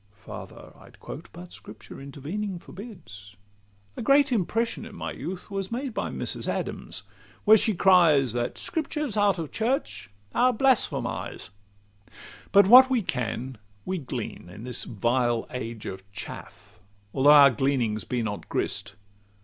Farther 0.17 0.73
I'd 0.79 0.99
quote, 0.99 1.29
but 1.31 1.53
Scripture 1.53 2.01
intervening 2.01 2.57
Forbids. 2.57 3.35
A 3.95 4.01
great 4.01 4.31
impression 4.31 4.83
in 4.83 4.95
my 4.95 5.11
youth 5.11 5.51
Was 5.51 5.71
made 5.71 5.93
by 5.93 6.09
Mrs. 6.09 6.47
Adams, 6.47 7.03
where 7.45 7.55
she 7.55 7.75
cries, 7.75 8.33
"That 8.33 8.57
Scriptures 8.57 9.15
out 9.15 9.37
of 9.37 9.51
church 9.51 10.09
are 10.33 10.53
blasphemies." 10.53 11.51
XCVII 11.51 12.15
But 12.51 12.65
what 12.65 12.89
we 12.89 13.03
can 13.03 13.59
we 13.85 13.99
glean 13.99 14.49
in 14.49 14.63
this 14.63 14.85
vile 14.85 15.45
age 15.51 15.85
Of 15.85 16.11
chaff, 16.11 16.79
although 17.13 17.29
our 17.29 17.51
gleanings 17.51 18.03
be 18.03 18.23
not 18.23 18.49
grist. 18.49 18.95